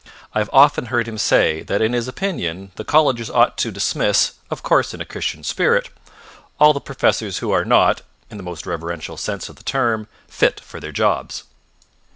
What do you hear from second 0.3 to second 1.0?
I have often